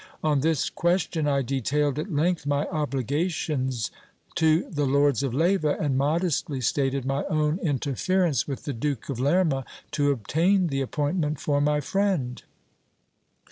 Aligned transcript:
On 0.23 0.39
this 0.39 0.67
question, 0.71 1.27
I 1.27 1.43
detailed 1.43 1.99
at 1.99 2.11
length 2.11 2.47
my 2.47 2.65
obligations 2.69 3.91
to 4.33 4.67
the 4.67 4.85
Lords 4.87 5.21
of 5.21 5.31
Leyva, 5.31 5.77
and 5.79 5.95
modestly 5.95 6.59
stated 6.59 7.05
my 7.05 7.23
own 7.25 7.59
interference 7.59 8.47
with 8.47 8.63
the 8.63 8.73
Duke 8.73 9.09
of 9.09 9.19
Lerma, 9.19 9.63
to 9.91 10.09
obtain 10.09 10.69
the 10.69 10.81
appointment 10.81 11.39
for 11.39 11.61
my 11.61 11.81
friend. 11.81 12.41